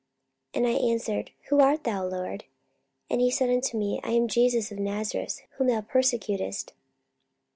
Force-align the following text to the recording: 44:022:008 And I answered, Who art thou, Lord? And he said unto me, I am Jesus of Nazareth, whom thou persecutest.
44:022:008 0.55 0.57
And 0.57 0.67
I 0.67 0.79
answered, 0.89 1.31
Who 1.49 1.59
art 1.59 1.83
thou, 1.83 2.03
Lord? 2.05 2.45
And 3.11 3.21
he 3.21 3.29
said 3.29 3.51
unto 3.51 3.77
me, 3.77 3.99
I 4.03 4.09
am 4.13 4.27
Jesus 4.27 4.71
of 4.71 4.79
Nazareth, 4.79 5.43
whom 5.57 5.67
thou 5.67 5.81
persecutest. 5.81 6.73